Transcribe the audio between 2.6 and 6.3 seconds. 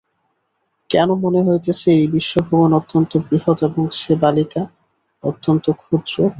অত্যন্ত বৃহৎ এবং সে বালিকা, অত্যন্ত ক্ষুদ্র?